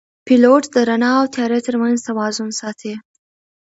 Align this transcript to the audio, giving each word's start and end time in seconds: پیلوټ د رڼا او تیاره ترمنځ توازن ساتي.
پیلوټ 0.25 0.63
د 0.73 0.75
رڼا 0.89 1.11
او 1.19 1.25
تیاره 1.33 1.59
ترمنځ 1.67 1.97
توازن 2.07 2.49
ساتي. 2.59 2.93